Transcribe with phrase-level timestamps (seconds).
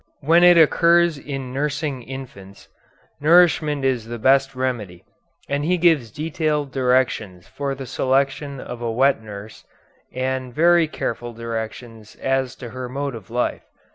[0.21, 2.69] When it occurs in nursing infants,
[3.19, 5.03] nourishment is the best remedy,
[5.47, 9.63] and he gives detailed directions for the selection of a wet nurse,
[10.11, 13.61] and very careful directions as to her mode of life.